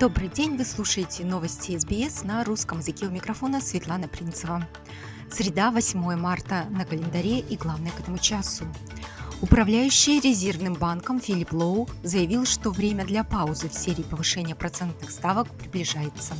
[0.00, 4.64] Добрый день, вы слушаете новости СБС на русском языке у микрофона Светлана Принцева.
[5.28, 8.64] Среда, 8 марта на календаре и главное к этому часу.
[9.42, 15.48] Управляющий резервным банком Филипп Лоу заявил, что время для паузы в серии повышения процентных ставок
[15.48, 16.34] приближается.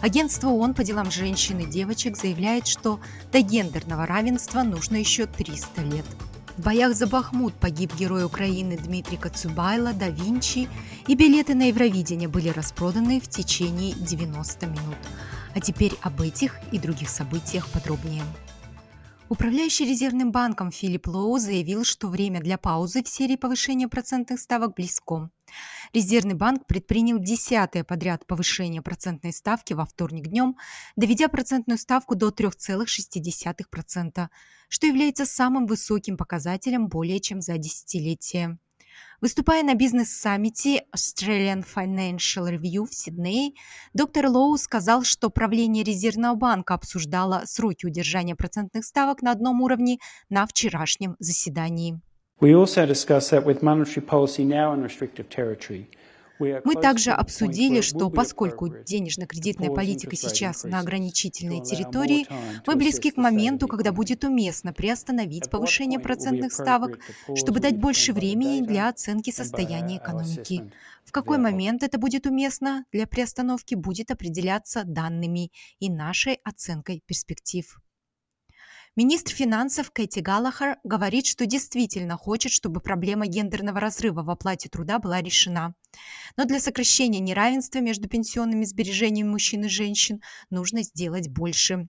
[0.00, 3.00] Агентство ООН по делам женщин и девочек заявляет, что
[3.32, 6.06] до гендерного равенства нужно еще 300 лет.
[6.56, 10.68] В боях за Бахмут погиб герой Украины Дмитрий Кацубайло, да Винчи,
[11.06, 14.96] и билеты на Евровидение были распроданы в течение 90 минут.
[15.54, 18.22] А теперь об этих и других событиях подробнее.
[19.28, 24.76] Управляющий резервным банком Филипп Лоу заявил, что время для паузы в серии повышения процентных ставок
[24.76, 25.30] близко.
[25.92, 30.56] Резервный банк предпринял десятое подряд повышение процентной ставки во вторник днем,
[30.94, 34.28] доведя процентную ставку до 3,6%,
[34.68, 38.60] что является самым высоким показателем более чем за десятилетие.
[39.20, 43.52] Выступая на бизнес-саммите Australian Financial Review в Сиднее,
[43.94, 49.98] доктор Лоу сказал, что правление Резервного банка обсуждало сроки удержания процентных ставок на одном уровне
[50.28, 52.00] на вчерашнем заседании.
[52.40, 55.88] We also discussed that with monetary policy now in restrictive territory–
[56.38, 62.26] мы также обсудили, что поскольку денежно-кредитная политика сейчас на ограничительной территории,
[62.66, 66.98] мы близки к моменту, когда будет уместно приостановить повышение процентных ставок,
[67.34, 70.70] чтобы дать больше времени для оценки состояния экономики.
[71.04, 77.80] В какой момент это будет уместно для приостановки будет определяться данными и нашей оценкой перспектив.
[78.98, 84.98] Министр финансов Кэти Галлахар говорит, что действительно хочет, чтобы проблема гендерного разрыва в оплате труда
[84.98, 85.74] была решена.
[86.38, 91.88] Но для сокращения неравенства между пенсионными сбережениями мужчин и женщин нужно сделать больше.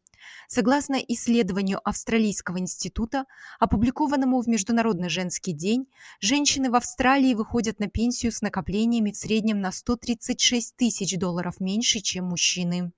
[0.49, 3.23] Согласно исследованию Австралийского института,
[3.57, 5.87] опубликованному в Международный женский день,
[6.19, 12.01] женщины в Австралии выходят на пенсию с накоплениями в среднем на 136 тысяч долларов меньше,
[12.01, 12.91] чем мужчины.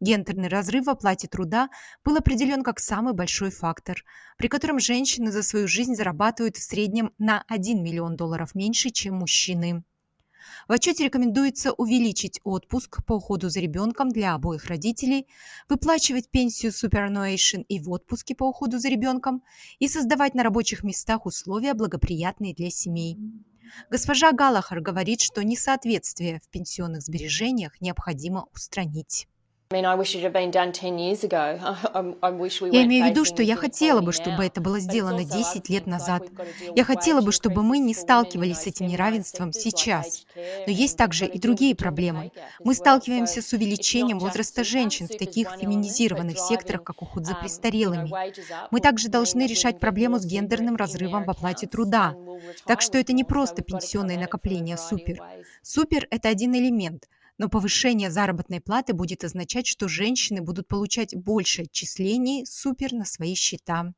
[0.00, 1.68] Гендерный разрыв в оплате труда
[2.04, 4.04] был определен как самый большой фактор,
[4.38, 9.16] при котором женщины за свою жизнь зарабатывают в среднем на 1 миллион долларов меньше, чем
[9.16, 9.84] мужчины.
[10.68, 15.26] В отчете рекомендуется увеличить отпуск по уходу за ребенком для обоих родителей,
[15.68, 19.42] выплачивать пенсию superannuation и в отпуске по уходу за ребенком
[19.78, 23.18] и создавать на рабочих местах условия, благоприятные для семей.
[23.90, 29.28] Госпожа Галахар говорит, что несоответствие в пенсионных сбережениях необходимо устранить.
[29.72, 29.78] Я
[32.82, 36.24] имею в виду, что я хотела бы, чтобы это было сделано 10 лет назад.
[36.74, 40.26] Я хотела бы, чтобы мы не сталкивались с этим неравенством сейчас.
[40.34, 42.32] Но есть также и другие проблемы.
[42.64, 48.10] Мы сталкиваемся с увеличением возраста женщин в таких феминизированных секторах, как уход за um, престарелыми.
[48.72, 52.16] Мы также должны решать проблему с гендерным разрывом в оплате труда.
[52.66, 55.22] Так что это не просто пенсионные накопления супер.
[55.62, 57.08] Супер– это один элемент–
[57.40, 63.34] но повышение заработной платы будет означать, что женщины будут получать больше отчислений супер на свои
[63.34, 63.94] счета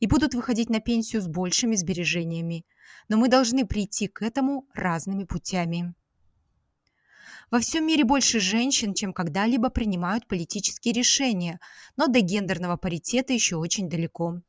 [0.00, 2.66] и будут выходить на пенсию с большими сбережениями.
[3.08, 5.94] Но мы должны прийти к этому разными путями.
[7.52, 11.60] Во всем мире больше женщин, чем когда-либо принимают политические решения,
[11.96, 14.40] но до гендерного паритета еще очень далеко.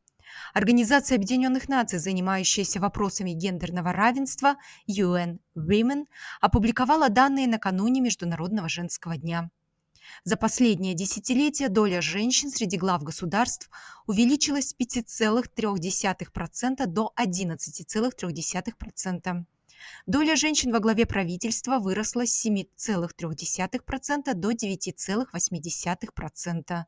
[0.53, 4.55] Организация Объединенных Наций, занимающаяся вопросами гендерного равенства
[4.89, 6.05] UN Women,
[6.41, 9.49] опубликовала данные накануне Международного женского дня.
[10.23, 13.71] За последнее десятилетие доля женщин среди глав государств
[14.05, 19.45] увеличилась с 5,3% до 11,3%.
[20.05, 26.85] Доля женщин во главе правительства выросла с 7,3% до 9,8%.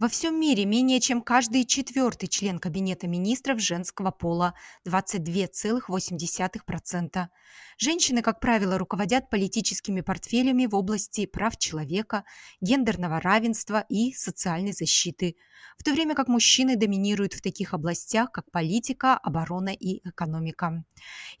[0.00, 4.54] Во всем мире менее чем каждый четвертый член Кабинета министров женского пола–
[4.86, 7.26] 22,8%.
[7.78, 12.22] Женщины, как правило, руководят политическими портфелями в области прав человека,
[12.60, 15.34] гендерного равенства и социальной защиты,
[15.76, 20.84] в то время как мужчины доминируют в таких областях, как политика, оборона и экономика.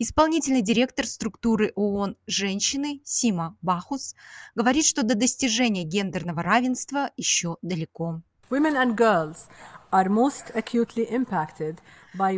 [0.00, 4.16] Исполнительный директор структуры ООН «Женщины» Сима Бахус
[4.56, 8.20] говорит, что до достижения гендерного равенства еще далеко.
[8.50, 9.48] Women and girls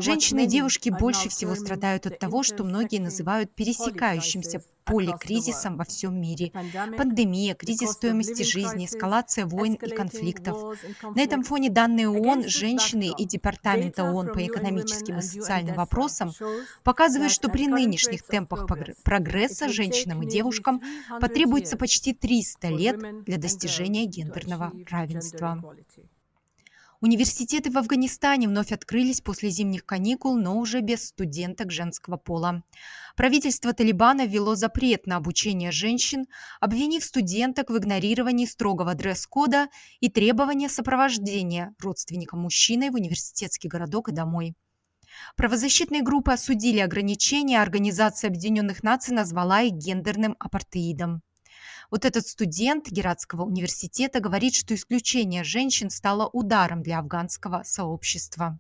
[0.01, 6.21] Женщины и девушки больше всего страдают от того, что многие называют пересекающимся поликризисом во всем
[6.21, 6.53] мире.
[6.97, 10.79] Пандемия, кризис стоимости жизни, эскалация войн и конфликтов.
[11.15, 16.33] На этом фоне данные ООН, женщины и Департамента ООН по экономическим и социальным вопросам
[16.83, 18.67] показывают, что при нынешних темпах
[19.05, 20.83] прогресса женщинам и девушкам
[21.21, 25.63] потребуется почти 300 лет для достижения гендерного равенства.
[27.03, 32.63] Университеты в Афганистане вновь открылись после зимних каникул, но уже без студенток женского пола.
[33.17, 36.27] Правительство Талибана ввело запрет на обучение женщин,
[36.61, 39.69] обвинив студенток в игнорировании строгого дресс-кода
[40.01, 44.55] и требования сопровождения родственникам мужчины в университетский городок и домой.
[45.37, 51.23] Правозащитные группы осудили ограничения, а Организация Объединенных Наций назвала их гендерным апартеидом.
[51.91, 58.59] Вот этот студент Гератского университета говорит, что исключение женщин стало ударом для афганского сообщества.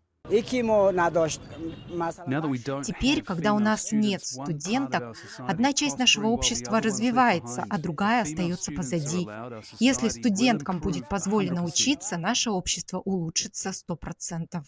[2.84, 9.26] Теперь, когда у нас нет студенток, одна часть нашего общества развивается, а другая остается позади.
[9.78, 14.62] Если студенткам будет позволено учиться, наше общество улучшится 100%.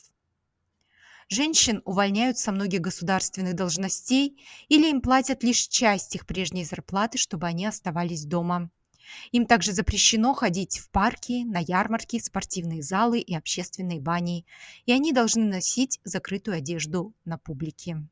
[1.28, 4.38] Женщин увольняют со многих государственных должностей
[4.68, 8.70] или им платят лишь часть их прежней зарплаты, чтобы они оставались дома.
[9.30, 14.46] Им также запрещено ходить в парки, на ярмарки, спортивные залы и общественные бани,
[14.86, 18.06] и они должны носить закрытую одежду на публике.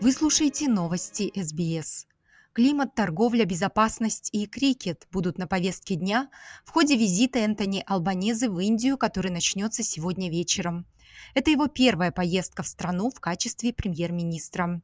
[0.00, 2.06] Вы слушаете новости СБС.
[2.52, 6.28] Климат, торговля, безопасность и крикет будут на повестке дня
[6.64, 10.84] в ходе визита Энтони Албанезы в Индию, который начнется сегодня вечером.
[11.34, 14.82] Это его первая поездка в страну в качестве премьер-министра.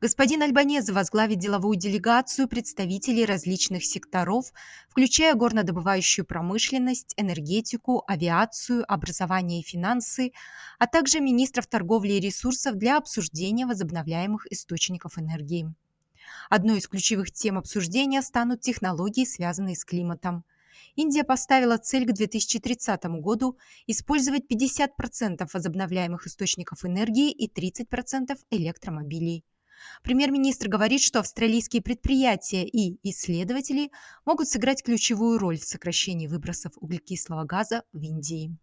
[0.00, 4.52] Господин Альбанезе возглавит деловую делегацию представителей различных секторов,
[4.88, 10.32] включая горнодобывающую промышленность, энергетику, авиацию, образование и финансы,
[10.78, 15.74] а также министров торговли и ресурсов для обсуждения возобновляемых источников энергии.
[16.50, 20.44] Одной из ключевых тем обсуждения станут технологии, связанные с климатом.
[20.96, 29.44] Индия поставила цель к 2030 году использовать 50% возобновляемых источников энергии и 30% электромобилей.
[30.02, 33.90] Премьер-министр говорит, что австралийские предприятия и исследователи
[34.24, 38.56] могут сыграть ключевую роль в сокращении выбросов углекислого газа в Индии.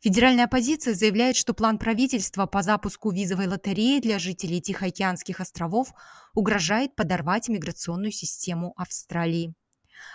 [0.00, 5.92] Федеральная оппозиция заявляет, что план правительства по запуску визовой лотереи для жителей Тихоокеанских островов
[6.34, 9.54] угрожает подорвать миграционную систему Австралии.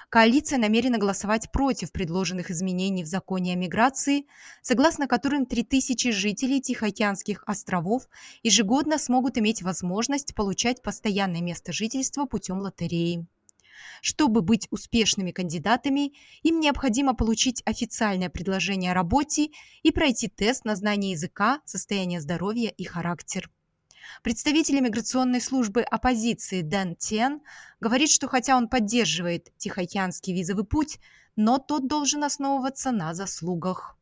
[0.10, 4.26] Коалиция намерена голосовать против предложенных изменений в законе о миграции,
[4.62, 8.08] согласно которым 3000 жителей Тихоокеанских островов
[8.44, 13.26] ежегодно смогут иметь возможность получать постоянное место жительства путем лотереи.
[14.02, 16.14] Чтобы быть успешными кандидатами,
[16.44, 19.50] им необходимо получить официальное предложение о работе
[19.84, 23.50] и пройти тест на знание языка, состояние здоровья и характер.
[24.24, 27.42] Представитель миграционной службы оппозиции Дэн Тен
[27.80, 31.00] говорит, что хотя он поддерживает Тихоокеанский визовый путь,
[31.36, 33.98] но тот должен основываться на заслугах.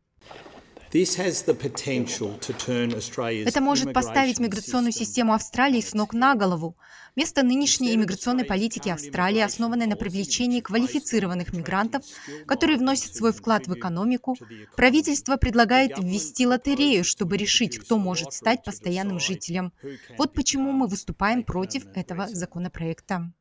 [3.47, 6.75] Это может поставить миграционную систему Австралии с ног на голову.
[7.15, 12.03] Вместо нынешней иммиграционной политики Австралии, основанной на привлечении квалифицированных мигрантов,
[12.47, 14.35] которые вносят свой вклад в экономику,
[14.75, 19.73] правительство предлагает ввести лотерею, чтобы решить, кто может стать постоянным жителем.
[20.17, 23.31] Вот почему мы выступаем против этого законопроекта.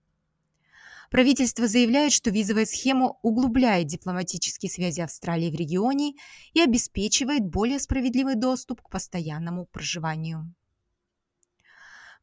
[1.11, 6.15] Правительство заявляет, что визовая схема углубляет дипломатические связи Австралии в регионе
[6.53, 10.55] и обеспечивает более справедливый доступ к постоянному проживанию.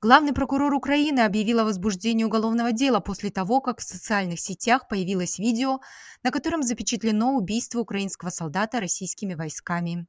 [0.02, 5.40] Главный прокурор Украины объявил о возбуждении уголовного дела после того, как в социальных сетях появилось
[5.40, 5.80] видео,
[6.22, 10.06] на котором запечатлено убийство украинского солдата российскими войсками.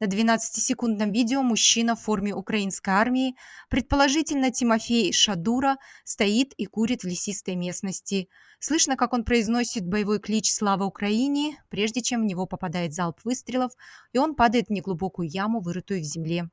[0.00, 3.36] На 12-секундном видео мужчина в форме украинской армии,
[3.68, 8.28] предположительно Тимофей Шадура, стоит и курит в лесистой местности.
[8.58, 13.72] Слышно, как он произносит боевой клич «Слава Украине», прежде чем в него попадает залп выстрелов,
[14.12, 16.48] и он падает в неглубокую яму, вырытую в земле.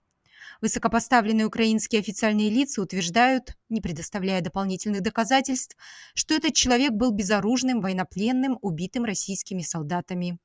[0.62, 5.78] Высокопоставленные украинские официальные лица утверждают, не предоставляя дополнительных доказательств,
[6.14, 10.40] что этот человек был безоружным, военнопленным, убитым российскими солдатами.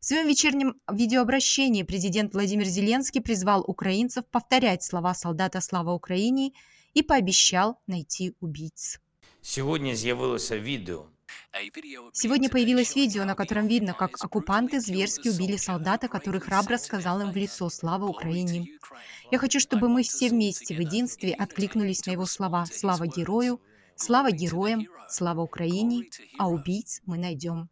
[0.00, 6.52] В своем вечернем видеообращении президент Владимир Зеленский призвал украинцев повторять слова солдата «Слава Украине»
[6.94, 9.00] и пообещал найти убийц.
[9.42, 11.06] Сегодня з'явилося відео,
[12.12, 17.32] Сегодня появилось видео, на котором видно, как оккупанты зверски убили солдата, который храбро сказал им
[17.32, 18.68] в лицо «Слава Украине».
[19.30, 23.60] Я хочу, чтобы мы все вместе в единстве откликнулись на его слова «Слава герою»,
[23.96, 27.68] «Слава героям», «Слава Украине», а убийц мы найдем.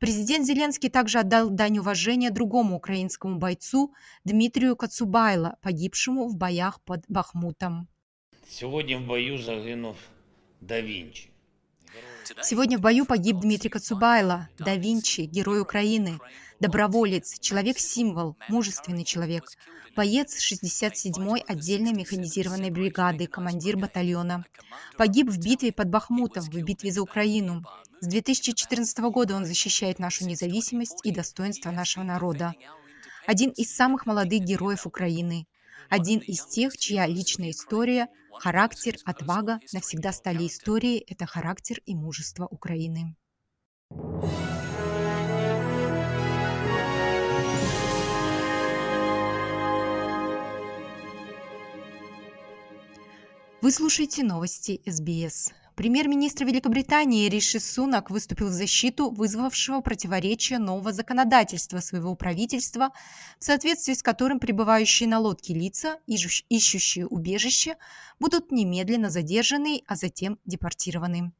[0.00, 3.92] Президент Зеленский также отдал дань уважения другому украинскому бойцу
[4.24, 7.86] Дмитрию Кацубайло, погибшему в боях под Бахмутом.
[8.48, 9.96] Сегодня в бою загинув
[10.62, 11.29] да Винчи.
[12.42, 16.18] Сегодня в бою погиб Дмитрий Кацубайло, да Винчи, герой Украины,
[16.60, 19.44] доброволец, человек-символ, мужественный человек,
[19.96, 24.44] боец 67-й отдельной механизированной бригады, командир батальона.
[24.96, 27.64] Погиб в битве под Бахмутом, в битве за Украину.
[28.00, 32.54] С 2014 года он защищает нашу независимость и достоинство нашего народа.
[33.26, 35.46] Один из самых молодых героев Украины.
[35.88, 38.08] Один из тех, чья личная история,
[38.38, 43.16] характер, отвага навсегда стали историей– это характер и мужество Украины.
[53.62, 55.52] Вы слушаете новости СБС.
[55.80, 62.90] Премьер-министр Великобритании Риши Сунак выступил в защиту вызвавшего противоречия нового законодательства своего правительства,
[63.38, 67.78] в соответствии с которым пребывающие на лодке лица, ищущие убежище,
[68.18, 71.32] будут немедленно задержаны, а затем депортированы.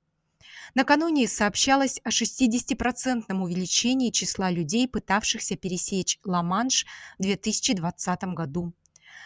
[0.75, 6.87] Накануне сообщалось о 60% увеличении числа людей, пытавшихся пересечь Ла-Манш
[7.19, 8.73] в 2020 году.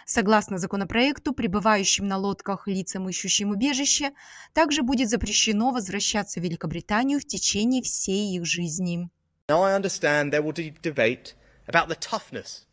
[0.07, 4.13] Согласно законопроекту, пребывающим на лодках лицам, ищущим убежище,
[4.53, 9.09] также будет запрещено возвращаться в Великобританию в течение всей их жизни.
[9.49, 11.35] Now I understand there will be debate
[11.67, 12.65] about the toughness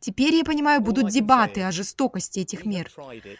[0.00, 2.90] Теперь, я понимаю, будут дебаты о жестокости этих мер.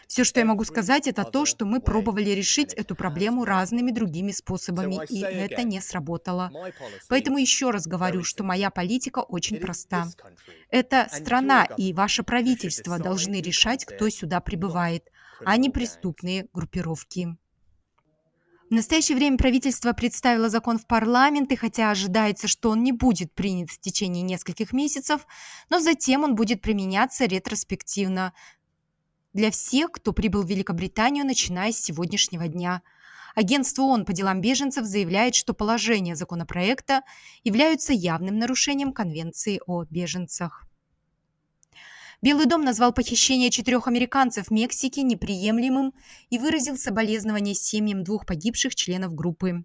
[0.07, 4.31] Все, что я могу сказать, это то, что мы пробовали решить эту проблему разными другими
[4.31, 6.51] способами, и это не сработало.
[7.07, 10.07] Поэтому еще раз говорю, что моя политика очень проста.
[10.69, 15.09] Это страна и ваше правительство должны решать, кто сюда прибывает,
[15.43, 17.37] а не преступные группировки.
[18.69, 23.31] В настоящее время правительство представило закон в парламент, и хотя ожидается, что он не будет
[23.31, 25.27] принят в течение нескольких месяцев,
[25.69, 28.33] но затем он будет применяться ретроспективно
[29.33, 32.81] для всех, кто прибыл в Великобританию, начиная с сегодняшнего дня.
[33.35, 37.01] Агентство ООН по делам беженцев заявляет, что положения законопроекта
[37.43, 40.65] являются явным нарушением Конвенции о беженцах.
[42.25, 45.93] Белый дом назвал похищение четырех американцев в Мексике неприемлемым
[46.31, 49.63] и выразил соболезнования семьям двух погибших членов группы.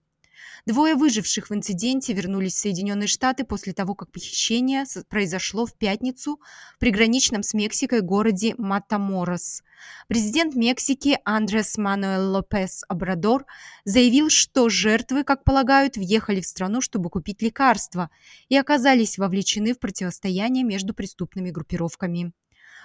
[0.66, 6.38] Двое выживших в инциденте вернулись в Соединенные Штаты после того, как похищение произошло в пятницу
[6.76, 9.62] в приграничном с Мексикой городе Матаморос.
[10.06, 13.46] Президент Мексики Андрес Мануэл Лопес Обрадор
[13.86, 18.10] заявил, что жертвы, как полагают, въехали в страну, чтобы купить лекарства
[18.50, 22.34] и оказались вовлечены в противостояние между преступными группировками.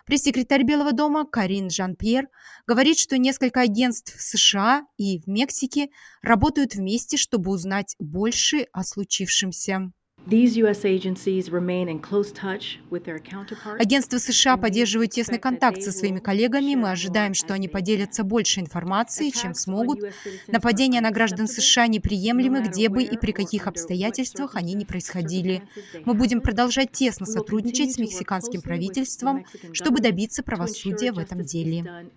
[0.05, 2.27] Пресс-секретарь Белого дома Карин Жан-Пьер
[2.67, 5.89] говорит, что несколько агентств в США и в Мексике
[6.21, 9.91] работают вместе, чтобы узнать больше о случившемся.
[13.79, 16.75] Агентство США поддерживает тесный контакт со своими коллегами.
[16.75, 19.99] Мы ожидаем, что они поделятся больше информацией, чем смогут.
[20.47, 25.61] Нападения на граждан США неприемлемы, где бы и при каких обстоятельствах они не происходили.
[26.05, 32.09] Мы будем продолжать тесно сотрудничать с мексиканским правительством, чтобы добиться правосудия в этом деле.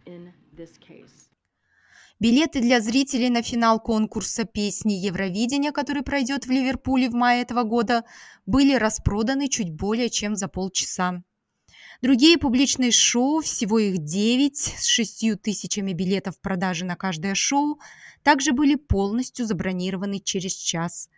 [2.21, 7.63] Билеты для зрителей на финал конкурса песни Евровидения, который пройдет в Ливерпуле в мае этого
[7.63, 8.05] года,
[8.45, 11.23] были распроданы чуть более чем за полчаса.
[12.03, 17.79] Другие публичные шоу, всего их 9, с 6 тысячами билетов в продаже на каждое шоу,
[18.25, 21.09] также были полностью забронированы через час.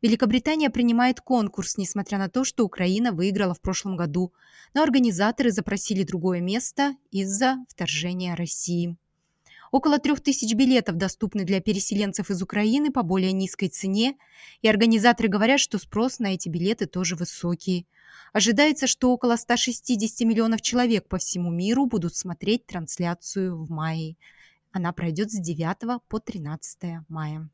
[0.00, 4.32] Великобритания принимает конкурс, несмотря на то, что Украина выиграла в прошлом году,
[4.72, 8.96] но организаторы запросили другое место из-за вторжения России.
[9.70, 14.16] Около трех тысяч билетов доступны для переселенцев из Украины по более низкой цене,
[14.62, 17.86] и организаторы говорят, что спрос на эти билеты тоже высокий.
[18.32, 24.16] Ожидается, что около 160 миллионов человек по всему миру будут смотреть трансляцию в мае.
[24.72, 27.48] Она пройдет с 9 по 13 мая.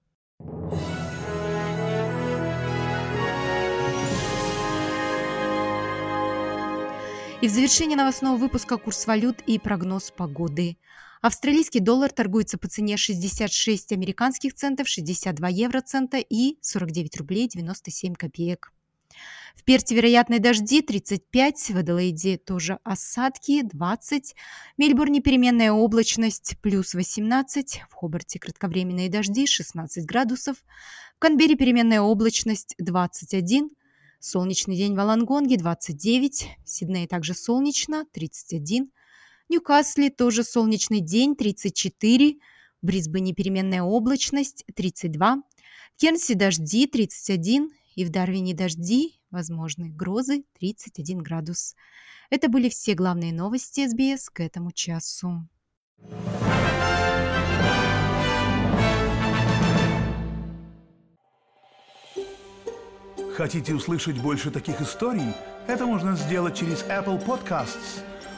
[7.41, 10.79] И в завершении новостного выпуска курс валют и прогноз погоды.
[11.25, 18.75] Австралийский доллар торгуется по цене 66 американских центов, 62 евроцента и 49 рублей 97 копеек.
[19.57, 26.93] В Перте вероятные дожди 35, в Аделаиде тоже осадки 20, в Мельбурне переменная облачность плюс
[26.93, 30.59] 18, в Хобарте кратковременные дожди 16 градусов,
[31.17, 33.71] в Канберре переменная облачность 21,
[34.21, 39.04] солнечный день в Алангонге 29, в Сиднее также солнечно 31, в
[39.49, 42.39] Ньюкасле тоже солнечный день 34,
[42.83, 50.45] в Брисбене переменная облачность 32, в Кернсе дожди 31 и в Дарвине дожди, возможны грозы
[50.59, 51.75] 31 градус.
[52.31, 55.47] Это были все главные новости СБС к этому часу.
[63.37, 65.35] Хотите услышать больше таких историй?
[65.67, 68.03] Это можно сделать через Apple Podcasts,